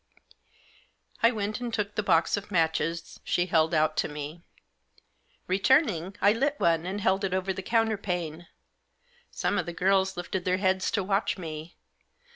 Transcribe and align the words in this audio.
I 1.21 1.29
went 1.29 1.59
and 1.61 1.71
took 1.71 1.93
the 1.93 2.01
box 2.01 2.35
of 2.35 2.49
matches 2.49 3.19
she 3.23 3.45
held 3.45 3.71
out 3.71 3.95
to 3.97 4.07
me. 4.07 4.41
Returning, 5.45 6.15
I 6.19 6.33
lit 6.33 6.59
one 6.59 6.87
and 6.87 6.99
held 6.99 7.23
it 7.23 7.35
over 7.35 7.53
the 7.53 7.61
counter 7.61 7.97
pane. 7.97 8.47
Some 9.29 9.59
of 9.59 9.67
the 9.67 9.73
girls 9.73 10.17
lifted 10.17 10.43
their 10.43 10.57
heads 10.57 10.89
to 10.93 11.03
watch 11.03 11.37
me. 11.37 11.77